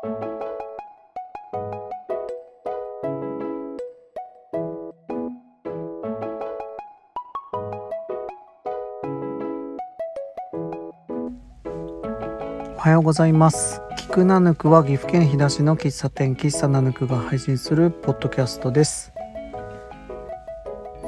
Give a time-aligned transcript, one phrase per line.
[0.00, 0.06] お
[12.80, 13.82] はようございます。
[13.96, 19.12] 菊ナヌクは岐阜県飛騨市の喫茶店喫茶ナヌクが配信するポッドキャストです、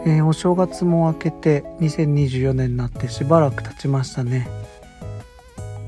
[0.04, 4.48] えー、お正月も明けて2024年になってしばらく経ちましたね。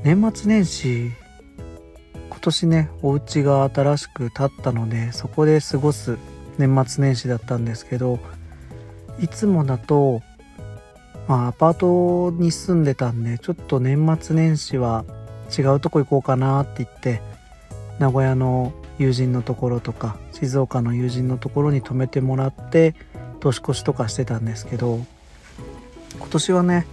[0.03, 1.11] 年末年始
[2.43, 6.17] 年ねお家が新しく建ったのでそこで過ごす
[6.57, 8.19] 年末年始だったんですけど
[9.19, 10.21] いつもだと
[11.27, 15.05] まあアパートに住んでたんでちょっと年末年始は
[15.57, 17.21] 違うとこ行こうかなって言って
[17.99, 22.95] 名古屋の友人のところとか静岡の友人のところに泊めてもらって
[23.39, 24.99] 年越しとかしてたんですけど
[26.17, 26.85] 今年はね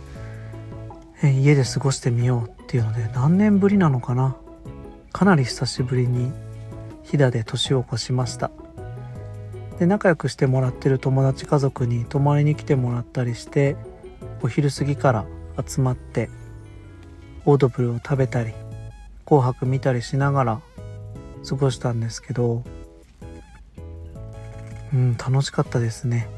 [1.23, 4.37] 家で過ごしてみようっていうので何年ぶりなのかな
[5.13, 6.33] かなり久しぶりに
[7.03, 8.51] 飛騨で年を越しました。
[9.79, 13.77] で仲良くしてもらってる友達家族に泊まりに来てもらったりして
[14.43, 15.25] お昼過ぎから
[15.67, 16.29] 集まって
[17.47, 18.52] オードブルを食べたり
[19.25, 20.61] 紅白見たりしながら
[21.49, 22.63] 過ごしたんですけど
[24.93, 26.29] うん楽しかったですね。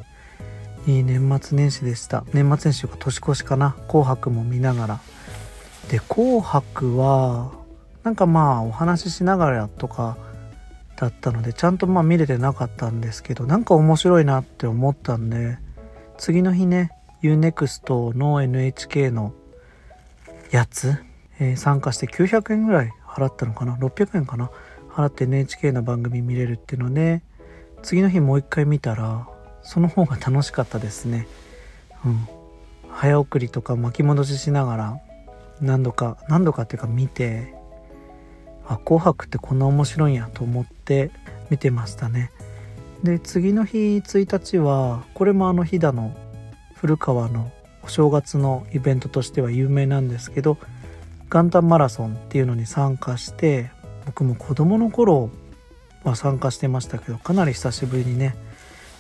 [0.87, 2.25] いい年末年始でした。
[2.33, 3.75] 年末年始か年越しかな。
[3.89, 5.01] 紅白も見ながら。
[5.89, 7.53] で紅白は
[8.05, 10.17] なんかまあお話ししながらとか
[10.97, 15.59] だったのでちゃんとまあ見れてなかったんですけどなんか面白いなって思ったんで
[16.19, 16.93] 次の日ね
[17.23, 19.33] UNEXT の NHK の
[20.51, 20.97] やつ、
[21.39, 24.51] えー、参加して900円ぐらい払ったのかな？600円かな？
[24.91, 27.23] 払って NHK の番組見れるっていうので
[27.83, 29.27] 次の日もう一回見たら
[29.63, 31.27] その方が楽しかったですね。
[32.05, 32.29] うん。
[32.91, 35.01] 早送りとか巻き戻ししながら
[35.61, 37.55] 何度か何度かっていうか見て
[38.75, 41.11] あ紅白ってこんな面白いんやと思って
[41.51, 42.31] 見てましたね。
[43.03, 46.15] で次の日1日はこれもあの飛騨の
[46.75, 47.51] 古川の
[47.83, 50.57] お正月のイベントとしては有名なんですけど
[51.31, 53.71] 元旦マラソンっていうのに参加して
[54.07, 55.31] 僕も子供の頃
[56.05, 58.37] は参加してましたけどかなり久しぶりにね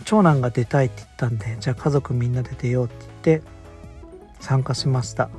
[0.04, 2.94] 長男が出たいって言ったんでじゃあ家族みんなで出ようって
[3.24, 3.46] 言って
[4.40, 5.30] 参加しました。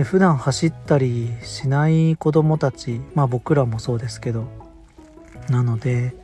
[0.00, 4.48] で普段走ったりしない子供たちまあ僕らもそうですけど。
[5.50, 6.14] なので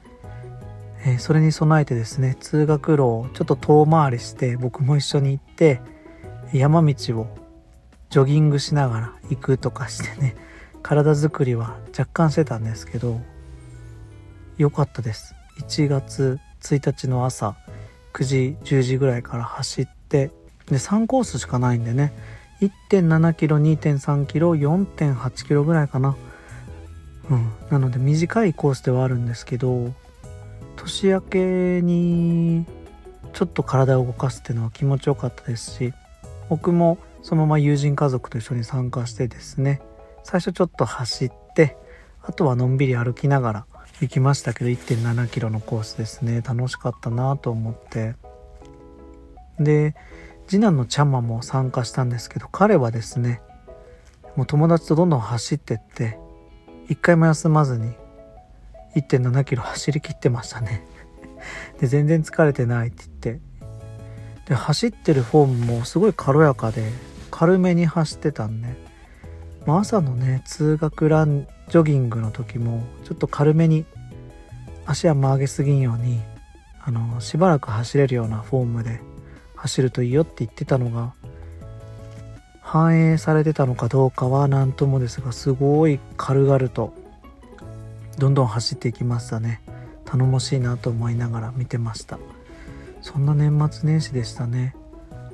[1.04, 5.82] えー、それに備えてですね通学路をちょっと遠回りして僕も一緒に行って
[6.54, 7.36] 山道を
[8.08, 10.34] ジョギングしながら行くとかしてね
[10.82, 13.20] 体づくりは若干してたんですけど
[14.56, 15.34] 良かったです。
[15.60, 17.56] 1月1日の朝
[18.14, 20.30] 9時10時ぐらいから走って
[20.66, 22.14] で3コースしかないんでね
[22.60, 26.16] 1.7キロ2.3キロ4.8キロぐらいかな。
[27.30, 27.52] うん。
[27.70, 29.92] なので短いコースではあるんですけど
[30.76, 32.66] 年明けに
[33.32, 35.92] ちょっと体を動かすっていうのは気持ちよかったですし
[36.48, 39.80] 僕もそのまま友人家族と一緒に参加してですね
[40.22, 41.76] 最初ちょっと走って
[42.22, 43.66] あとはのんびり歩きながら
[44.00, 46.42] 行きましたけど1 7キロのコースですね。
[46.42, 48.14] 楽しかったなと思って。
[49.58, 49.94] で
[50.46, 53.40] 次男のちゃんまも参加したんですけど彼はですね
[54.36, 56.18] もう友達とどんどん走ってって
[56.88, 57.92] 一回も休まずに
[58.94, 60.86] 1.7キロ走りきってましたね。
[61.80, 63.46] で全然疲れてないって言って。
[64.46, 66.92] で走ってるフォームもすごい軽やかで
[67.30, 68.68] 軽めに走ってたんで、
[69.66, 73.84] まあ、朝のね通学ランジョギングの時もちょっと軽めに
[74.86, 76.20] 足は曲げすぎんように
[76.80, 79.00] あのしばらく走れるようなフォームで
[79.56, 81.14] 走るといいよって言ってたのが
[82.60, 86.92] 反映されてたのかどうかは何ともですがすごい軽々と
[88.18, 89.60] どんどん走っていきましたね。
[90.04, 92.18] 頼もしいなと思いながら見てました。
[93.02, 94.74] そんな年末年始でしたね。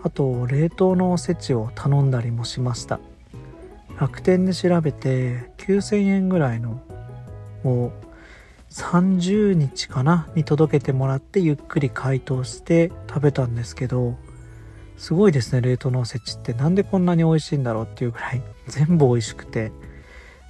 [0.02, 2.98] あと冷凍のおせちを頼んだりもしました。
[4.00, 6.82] 楽天で調べて9000円ぐらいの
[7.64, 7.92] を
[8.72, 14.16] 30日かなに届けてもらってゆっくり解凍して食べたんですけど
[14.96, 16.52] すごいですね冷凍のおせちって。
[16.54, 19.72] なんでこんなに美味しいんだろうっていうぐらい全部美味しくて。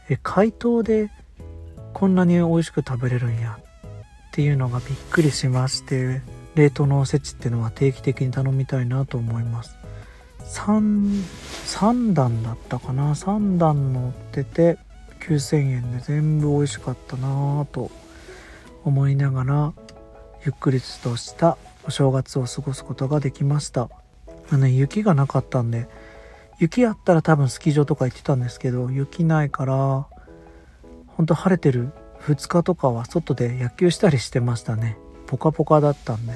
[0.09, 1.11] え解凍で
[1.95, 6.21] こんなに美味しく食べれるんやっていうのがびっくりしまして
[6.55, 9.77] 冷凍のおせちっていうのは定期的に頼みたいなと思います。
[10.45, 11.23] 3,
[11.67, 14.79] 3段だったかな？3段乗ってて
[15.21, 17.91] 9000円で全部美味しかったなぁと
[18.85, 19.73] 思いながら
[20.45, 23.89] ゆっくりとしたお正月を過ごすことができました。
[24.51, 25.89] あの、雪がなかったんで
[26.59, 30.07] 雪あったら多分スキー場とか行ってたんですけど雪ないから
[31.07, 34.97] ほんと晴れてる2日とかは外で野球したりしてましたね。
[35.27, 36.35] ポカポカだったんで。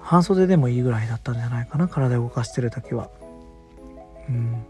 [0.00, 3.10] 半袖でもいいぐらいだったんじゃないかな体動かしてる時は。
[4.28, 4.64] うん。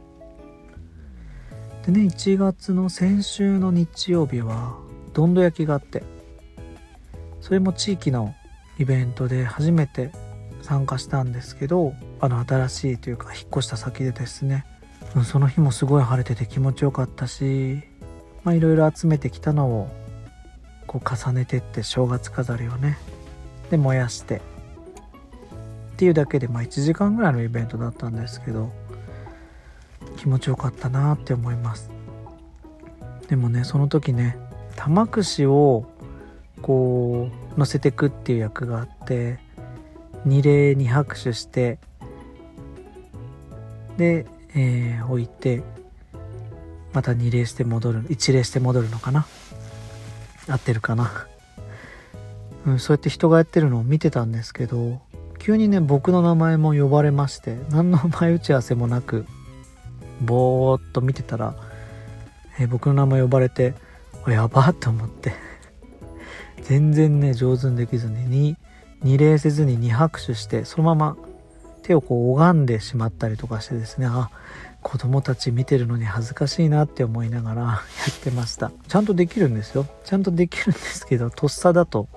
[1.84, 4.78] でね1月の先週の日曜日は
[5.12, 6.02] どんど焼きがあって。
[7.46, 8.34] それも地域の
[8.76, 10.10] イベントで初めて
[10.62, 14.66] 参加したんですけどあの新しいというか引っ越した先でですね、
[15.24, 17.84] その日もすごい晴れてて気持ちよかったし
[18.42, 19.88] まあいろいろ集めてきたのを
[20.88, 22.98] こう重ねてって正月飾りをね
[23.70, 24.40] で燃やしてっ
[25.98, 28.72] ていうだけでまあ1時間ぐらいのイベントだったんですけど
[30.16, 31.92] 気持ちよかったなって思います。
[33.28, 34.36] でもねその時ね
[34.74, 35.86] 玉串を
[36.66, 39.38] こう乗せてくっていう役があって
[40.24, 41.78] 二礼二拍手して
[43.96, 45.62] で、えー、置いて
[46.92, 49.28] また二礼して戻る一礼して戻るのかな？
[50.48, 51.28] 合ってるかな？
[52.66, 55.00] うん、そうやって人がやってるのを見てたんですけど
[55.38, 59.24] 急にね僕の名前も呼ばれまして何の前打ち合わせもなく
[60.20, 61.54] ぼーっと見てたら、
[62.58, 63.74] えー、僕の名前呼ばれて
[64.26, 65.45] やばって思って。
[66.68, 68.56] 全然ね上手にできずに
[69.02, 71.16] 二礼せずに二拍手してそのまま
[71.82, 74.30] 手をこう拝んでしまったりとかしてですねあ
[74.82, 77.78] 子供たち見てるのに恥ずかしいなって思いながら や
[78.10, 78.72] ってました。
[78.88, 79.86] ちゃんとできるんですよ。
[80.04, 82.08] ちゃんとできるんですけどとっさだと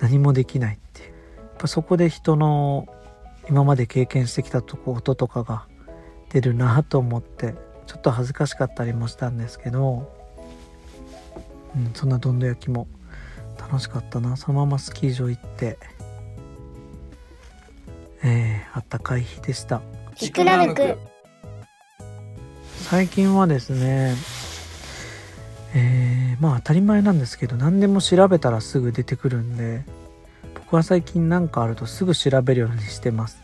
[0.00, 1.08] 何もできないっていう。
[1.08, 2.86] やっぱそこで人の
[3.48, 5.66] 今まで経験してきたとこととかが
[6.30, 7.54] 出るなと思って
[7.86, 10.10] ちょっと恥ずかしかったりもしたんですけど、
[11.76, 12.86] うん、そんなどんど焼きも
[13.58, 14.36] 楽しかったな。
[14.36, 15.78] そのままスキー場行って
[18.24, 19.82] えー、あったかい日でした。
[22.82, 24.14] 最近はですね
[25.74, 29.84] えー、まあ当たり前なんですけど何でも調べたらすぐ出てくるんで
[30.54, 33.38] 僕は最近何かあるとすぐ調べるようにしてます。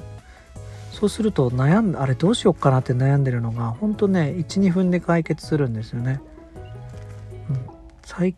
[0.93, 6.28] そうすると悩んあれどうしよっかなって悩んでるのがほんとね12分で解決するんですよね、うん、
[8.08, 8.34] 最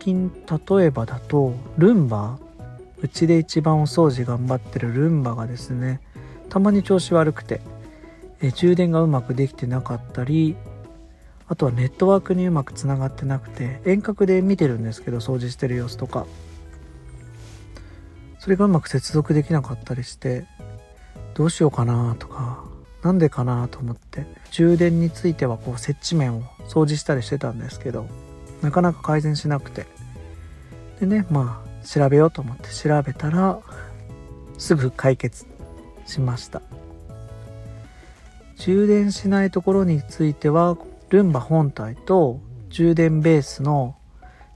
[0.00, 0.30] 近
[0.68, 2.38] 例えばだとルンバ
[2.98, 6.02] うちで一番お掃除頑張ってるルンバがですね
[6.50, 7.62] たまに調子悪くて
[8.42, 10.56] え充電がうまくできてなかったり
[11.48, 16.26] あとはネットワークにうまくつながってなくて遠隔で見てるんですけど掃除してる様子とか。
[18.38, 20.44] それがうまく接続できなかったりして
[21.32, 22.62] どうしようかなとか
[23.02, 28.06] なんでかなと思って充電についてはこう接地面を掃除したりしてたんですけど
[28.64, 29.86] なかなか改善しなくて。
[31.00, 33.58] でねまあ調べようと思って調べたら
[34.58, 35.46] すぐ解決
[36.06, 36.62] しました。
[38.56, 40.78] 充電しないところについては
[41.10, 42.40] ルンバ本体と
[42.70, 43.96] 充電ベースの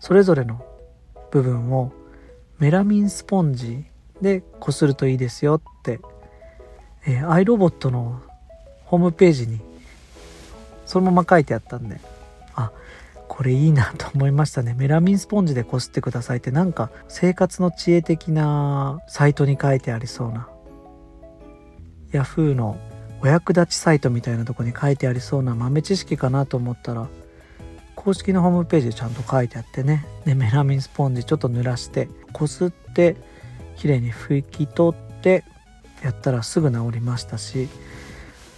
[0.00, 0.64] それぞれの
[1.30, 1.92] 部分を
[2.58, 3.84] メラミンスポンジ
[4.22, 6.00] でこするといいですよって、
[7.06, 8.22] えー、iRobot の
[8.86, 9.60] ホームページに
[10.86, 12.00] そのまま書いてあったんで
[13.28, 14.74] これいいなと思いましたね。
[14.76, 20.48] メラミンスポンジでこすってくださいってなんか生活の知恵的なサイトに書いてありそうな。
[22.12, 22.78] Yahoo の
[23.20, 27.08] お役立ちサイトみたいなとこに書いてありそうな豆知識かなと思ったら
[27.94, 30.06] 公式のホームページでちゃんと書いてあってね。
[30.24, 33.16] でメラミンスポンジちょっと濡らしてこすって
[33.76, 35.44] 綺麗に拭き取って
[36.02, 37.68] やったらすぐ治りましたし、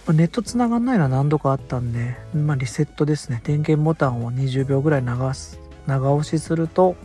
[0.07, 3.41] まあ、ネットつながんないのは何度かあったんで、まあ、リセットですね。
[3.43, 6.95] 電源ボタンを20秒ぐらい流す長押しすると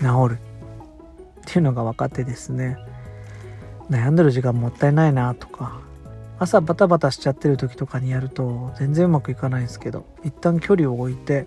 [0.00, 0.38] 治る。
[1.40, 2.76] っていうのが分かってですね。
[3.88, 5.80] 悩んでる時間もったいないなとか。
[6.40, 11.46] 朝バタバタしちゃってる時とかにやると全然うまくいかないんですけど一旦距離を置いて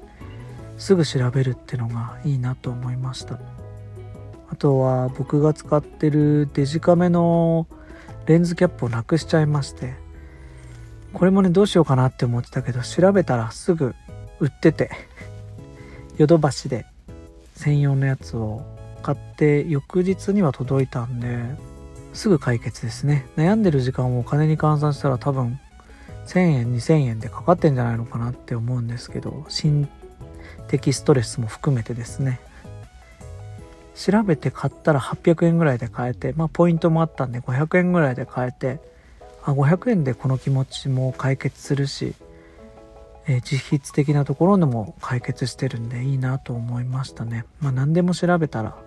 [0.78, 3.40] すぐ調べるってのがいいなと思いました。
[4.52, 7.66] あとは僕が使ってるデジカメの
[8.28, 9.96] レンズキャップをなくしちゃいまして
[11.14, 13.96] これもねどうしようかなって思ってたけど調べたらすぐ
[14.40, 14.90] 売ってて
[16.18, 16.86] ヨドバシで
[17.56, 18.64] 専用のやつを
[19.04, 21.44] 買って翌日には届いたんで
[22.14, 23.26] すぐ解決ですね。
[23.36, 25.60] 悩んでる時間をお金に換算したら多分
[26.28, 29.90] 1000円2000円でかかってんじゃないのかなって思うんですけど心
[30.68, 32.40] 的ストレスも含めてですね。
[33.96, 38.80] 調べて買ったら800円ぐらいで買えてまあポイントもあったんで500円ぐらいで買えて
[39.46, 42.14] あ500円でこの気持ちも解決するし、
[43.28, 47.46] えー、実質的なところでも解決してるんでいいなと思いましたね。
[47.60, 48.78] まあ何でも調べたら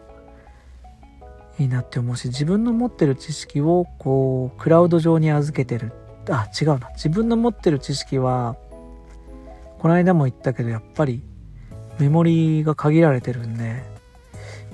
[1.59, 5.93] いいなって思うし自分の持ってる知識をこうクラウド上に預けてる。
[6.29, 6.91] あ違うな。
[6.95, 8.57] 自分の持ってる知識は
[9.79, 11.23] この間も言ったけどやっぱり
[11.99, 13.83] メモリが限られてるんで、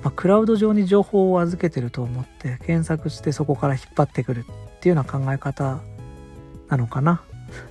[0.01, 4.45] まあ、クラウド上に情報を預けてると思って検索してそこから引っ張ってくる。
[4.83, 5.79] っていうような考え方
[6.67, 7.23] なのかな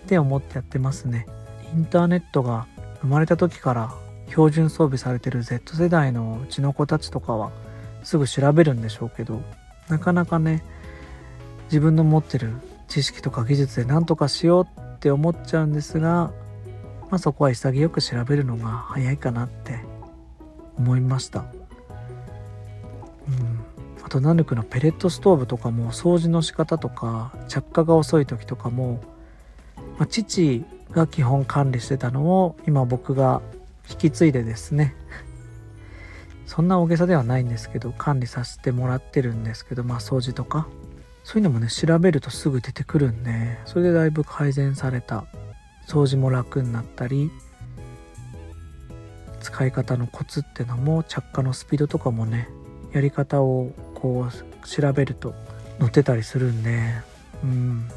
[0.04, 1.26] って思ってやってますね。
[1.74, 2.66] インターネットが
[3.02, 3.92] 生まれた時から
[4.28, 7.50] 標準装備されてる Z 世代のうちの子たちとかは
[8.02, 9.42] すぐ調べるんでしょうけど
[9.90, 10.64] なかなかね
[11.64, 12.54] 自分の持ってる
[12.88, 16.32] 知識とか技術で何とかしようって思っちゃうんですが、
[17.10, 19.80] まあ、そこは潔く調べるのが早いかなって
[20.78, 21.44] 思いました。
[24.12, 29.02] とナヌクのペレットストーブとかも掃除の仕方とか着火が遅い時とかも、
[29.98, 33.40] まあ、父が基本管理してたのを今僕が
[33.90, 34.94] 引き継いでですね
[36.46, 40.68] そんな大げさではないんですけど管理させてもらってるんですけどまあ掃除とか
[41.24, 45.24] そういうのもね調べるとすぐ出てくるんでそれでだいぶ改善された。
[45.86, 47.30] 掃除も楽になったり
[49.40, 52.48] 使い方のコツってのも着火のスピードとかもね
[52.92, 55.32] やり方をこう調べると
[55.78, 56.92] 載ってたりするんで
[57.44, 57.88] うん。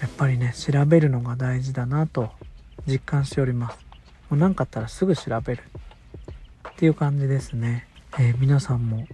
[0.00, 2.30] やっぱりね調べるのが大事だなと
[2.86, 3.84] 実感しております。
[4.30, 5.62] もう何かあったらすぐ調べる
[6.70, 9.06] っていう感じですね、えー、皆さんも、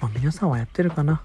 [0.00, 1.22] まあ、皆さんはやってるかな？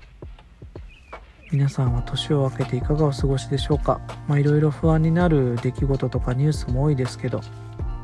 [1.51, 3.99] 皆さんは年を明けていかがお過ごしでしょうか？
[4.27, 7.41] まあいろいろ不安になる出来事とかニュースも多いですけど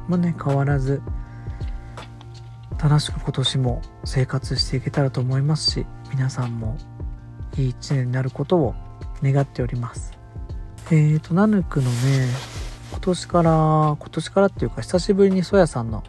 [0.08, 1.02] まあね変わらず
[2.82, 6.78] 楽しく今年も生活していけたらと思いますし皆さんも
[7.58, 8.76] いい一年になることを
[9.22, 10.18] 願っております。
[10.92, 12.28] えーとナヌクのね
[12.92, 16.04] 今年から今年からっていうか久しぶりにソヤさんの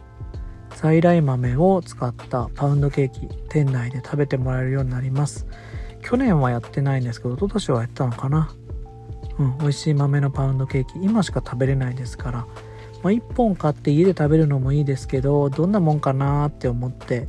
[0.75, 5.45] 在来豆を使ったパウンドケーキ店内で食べてもらえるようになります。
[6.01, 8.49] 去年はやってないんですけど一昨年はやったのかな。
[9.37, 12.47] うん美味しい豆のパウンドケーキ今しか食べれないですから、
[13.03, 17.27] まあ、1本買って家で食べるのもいいですけどどんなもんかなーって思って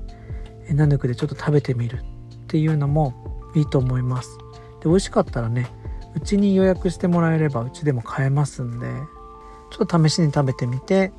[0.70, 3.14] ナヌクでちょっと食べてみるっていうのも
[3.54, 4.38] いいと思います。
[4.82, 5.68] で美味しかったらね
[6.14, 8.86] うちに予約してもらえればうちでも買えますんで
[9.70, 11.12] ちょっと試しに食べてみて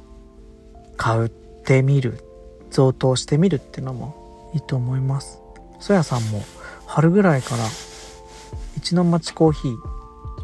[0.98, 2.24] 買ってみる。
[2.74, 5.40] 贈答してみるっていうのもいいと思います。
[5.80, 6.44] そやさんも
[6.88, 7.64] 春ぐらいから
[8.78, 9.76] 一の町コーヒー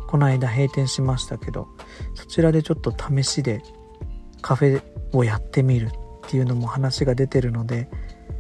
[0.08, 1.68] この間閉店しましたけど
[2.16, 3.64] そちらでちょっと試しで
[4.42, 7.90] カフェをやってみるっていうのも話が出てるので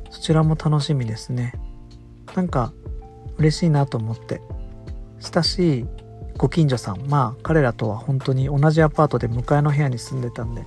[0.09, 1.53] そちらも楽しみですね。
[2.35, 2.73] なんか
[3.37, 4.41] 嬉しいなと思って。
[5.19, 5.85] 親しい
[6.37, 10.65] ご近所さんまあ彼らとは本当に同じアパートで向かいの部屋に住んでたんで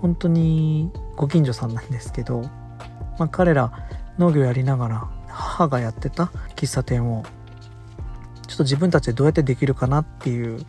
[0.00, 2.42] 本当にご近所さんなんですけど、
[3.18, 6.24] まあ、彼ら農業やりながら母がやってた
[6.56, 7.24] 喫茶店を
[8.48, 10.64] ちょっと自分たちでどうやってできるかなっていう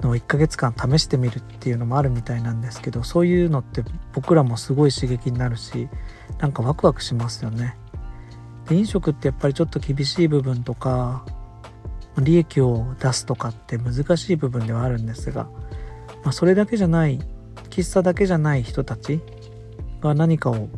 [0.00, 5.88] のを1ヶ月間試してみるっていうのもあるみたいなんですけどそういうのって僕らもすごい刺激になるし
[6.38, 7.76] なんかワクワクしますよね。
[8.68, 11.24] で飲食ってやっぱりちょっと厳しい部分とか
[12.18, 15.44] 利益を出すとかって難しい部分ではあるんですが、
[16.24, 17.20] まあ、それだけじゃない
[17.70, 19.20] 喫茶だけじゃない人たち
[20.00, 20.68] が何かを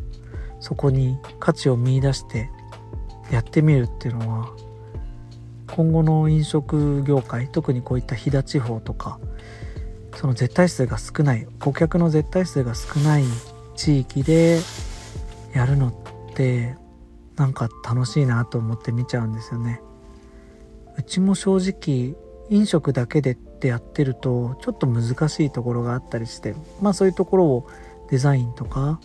[0.59, 2.49] そこに価値を見いだして
[3.31, 4.49] やってみるっていうのは
[5.75, 9.19] 今後の飲食業界特にこういった飛騨地方とか
[10.15, 13.23] その絶対数が少ない顧客の絶対数が少ない
[13.75, 14.59] 地域で
[15.53, 15.93] やるのっ
[16.35, 16.75] て
[17.35, 19.81] なんか楽しいなと思って見ちゃうんですよね。
[20.97, 22.17] うちも正直
[22.49, 27.67] 飲食だけでってやってるとちょっと難しいところがあったりしてまあそういうところを
[28.09, 28.99] デザインとか、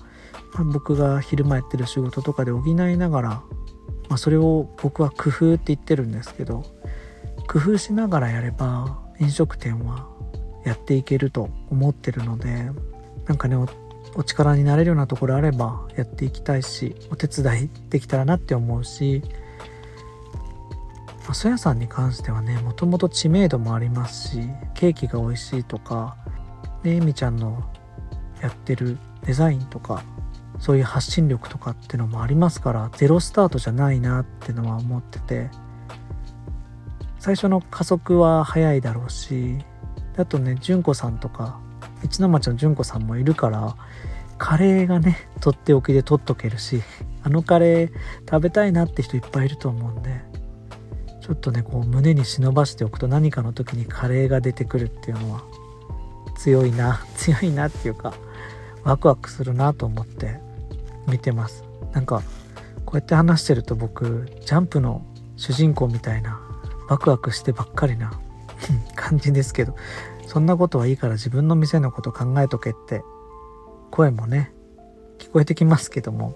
[0.55, 3.43] まあ、僕が昼間やってる仕事とかで補いながら、
[4.15, 6.63] まあ、それを僕は工夫って言ってるんですけど
[7.49, 10.09] 工夫しながらやれば飲食店は
[10.65, 12.71] やっていけると思ってるので
[13.27, 13.57] なんかね
[14.15, 19.21] お力になれるようなところあればやっていきたいしお手伝いできたらなって思うし
[21.25, 24.43] まあ、そやさんに関してはねもともと知名度もありますし
[24.75, 26.17] ケーキが美味しいとか
[26.85, 27.65] ねえみちゃんの
[28.41, 30.05] やってるデザインとか
[30.59, 35.51] そういう発信力とかってのもありますからゼロスタートじゃないなってのは思ってて
[37.19, 39.59] 最初の加速は早いだろうし
[40.17, 41.59] あとね純子さんとか
[42.03, 43.77] 一の町の純子さんもいるから
[44.39, 46.83] カレーがねとっておきで取っとけるし
[47.23, 47.91] あのカレー
[48.31, 50.21] 食べたいなって人いっぱいいると思うんで
[51.23, 55.43] ちょっとねこう胸に忍ばしておくと何かの時にカレーが出てくるっていうのは
[56.37, 58.13] 強いな強いなっていうか
[58.83, 60.44] ワクワクするなと思って。
[61.09, 61.65] 見てます。
[61.93, 62.23] なんか
[62.85, 65.05] こうやって話してると僕ジャンプの
[65.37, 66.41] 主人公みたいな
[66.89, 68.13] ワクワクしてばっかりな
[68.95, 69.75] 感じですけど
[70.27, 73.03] そんなことはいいから自分の店のこと考えとけって
[73.91, 74.53] 声もね
[75.19, 76.35] 聞こえてきますけども。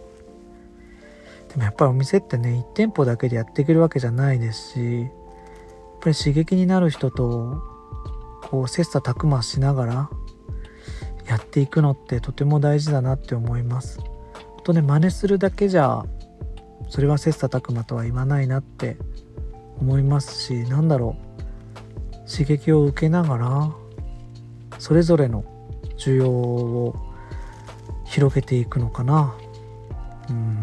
[1.49, 5.11] でもやっぱりお店ってね1店舗だけでやっていけるわけじゃないですしやっ
[6.03, 7.63] ぱり刺激になる人と
[8.43, 10.11] こう切磋琢磨しながら
[11.27, 13.99] やっていくのってとても大事だなって思います。
[14.69, 16.05] とね真似するだけじゃ
[16.91, 18.99] それは切磋琢磨とは言わないなって
[19.81, 21.17] 思いますし何だろ
[22.13, 23.73] う刺激を受けながら
[24.79, 25.43] それぞれの
[25.97, 26.95] 需要を
[28.05, 29.35] 広げていくのかな。
[30.31, 30.63] うん。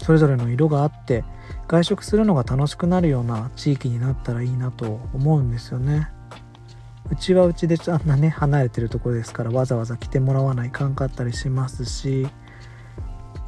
[0.00, 1.24] それぞれの色があって
[1.68, 6.08] 外食するのが楽しくなるような地域になったらいいなと思うんですよね。
[7.10, 12.26] うちはうちであんなね離れてるところですからわざわざ来てもらわないかんかったりしますし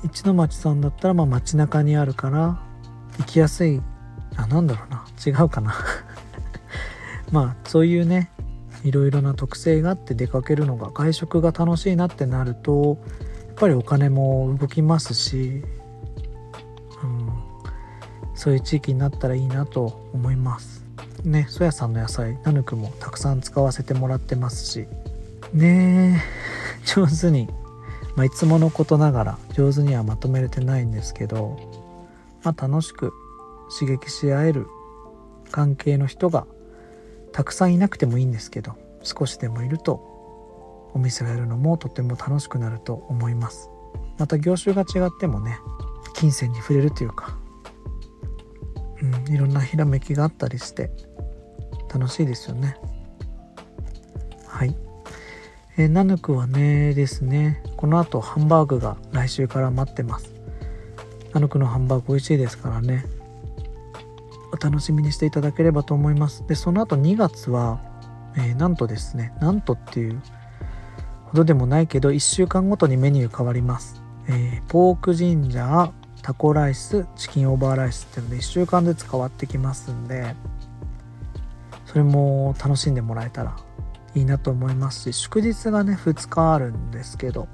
[0.06, 2.60] 一の町さんだったらまあ街中にあるから
[3.18, 3.82] 行きやすい
[4.36, 5.04] あなんだろうな。
[5.26, 5.74] 違うかな。
[7.32, 8.30] まあそういうね
[8.84, 12.98] いろいろな特性があって出かけるのが外食が楽しいなってなると
[13.48, 15.64] やっぱりお金も動きますし、
[17.02, 17.32] うん、
[18.34, 20.84] そういう地域になったらいいなと思います。
[21.24, 24.86] ねそやさんの野菜ナヌクもたくさん使わせてもらってますし。
[25.52, 27.48] ねえ上手に、
[28.16, 31.56] まあ、いつものことながら上手にはまとめれてないんですけど、
[32.42, 33.12] まあ、楽しく
[33.78, 34.66] 刺激し合える
[35.50, 36.46] 関係の人が
[37.32, 43.68] たくさんいなくてもいいんですけど少しでもいるとお店をやるのもとても楽しくなると思います。
[44.18, 45.58] また業種が違ってもね
[46.14, 47.36] 金銭に触れるというか、
[49.02, 50.90] うん、いろんなひらめきがあったりして
[51.92, 52.78] 楽しいですよね。
[55.76, 60.32] えー、ナヌクはねですねこの後ハンバーグが来週から待ってます。
[61.32, 63.04] ナヌクのハンバーグ美味しいですからね。
[64.52, 66.46] お楽しみにしていただければと思います。
[66.46, 67.80] でその後2月は、
[68.36, 70.20] えー、なんとですねなんとっていう
[71.26, 80.34] ほどでもないけど1週間ごとにメニュー変わります、えー、ポークジンジャータコライスチキンオーバーライスっていうので1週間ずつ変わってきますんで
[81.84, 83.56] それも楽しんでもらえたら
[84.16, 87.48] いいなと思いますし祝日がね2日あるんですけど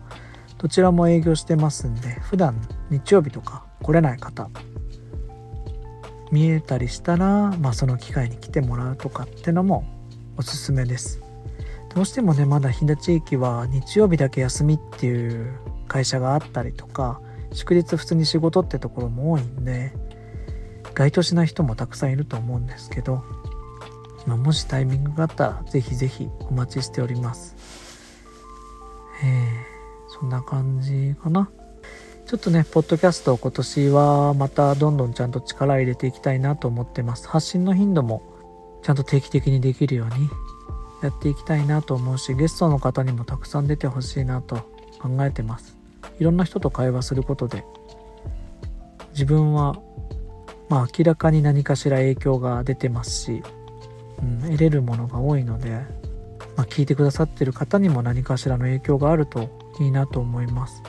[0.58, 2.56] どちらも営業してますんで普段
[2.88, 4.48] 日曜日とか来れない方
[6.30, 9.84] 見えたりしたら、まあ、その機会に来てもらうとかってのも
[10.38, 11.20] おすすめです。
[11.94, 15.52] どうしてもねまだ飛騨地域は日曜日だけ休みっていう
[15.88, 17.20] 会社があったりとか
[17.52, 19.92] 祝日普通に仕事ってところも多いんで
[20.94, 23.22] 該当しない人もたくさんいると思うんですけど、
[24.26, 27.56] まあ、もしタイミングがあったらぜひぜひお待ちしております
[29.24, 31.50] えー、そんな感じかな
[32.26, 37.28] ちょっとね、ポッドキャスト今年はまたどんどんちゃんと力入れていきたいなと思ってます。
[37.28, 38.22] 発信の頻度も
[38.82, 40.30] ちゃんと定期的にできるように
[41.02, 44.56] やっていきたいなと思うし、ゲストの方にもたくさん出てほしいなと
[44.98, 45.76] 考えてます。
[46.20, 47.64] いろんな人と会話することで、
[49.12, 49.78] 自分は、
[50.70, 53.42] まあ明らかに何かしら影響が出てますし、
[54.22, 55.70] うん、得れるものが多いので、
[56.56, 59.48] まあ、聞いてくださってる方にも何かしらの影響があると
[59.80, 60.82] いいなと思います。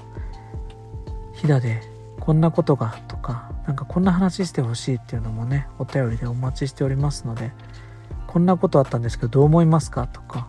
[1.33, 1.81] 飛騨で
[2.19, 7.51] こんなことがとかなんかこんな話してほしいっていうのもねお便りでお待ちしておりますので
[8.27, 10.47] こんなことあったんですけどどう思いますかとか、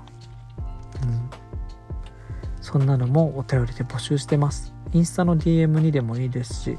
[1.03, 1.31] うん、
[2.61, 4.73] そんなのもお便りで募集してます。
[4.93, 6.79] インスタの DM にでもいいですし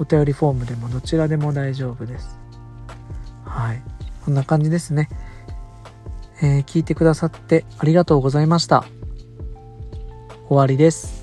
[0.00, 2.38] お便りフォームでもどちらでも大丈夫です。
[3.44, 3.82] はい。
[4.24, 5.08] こんな感じですね。
[6.42, 8.84] えー、聞いてくださってありがとうございました。
[10.48, 11.21] 終わりです。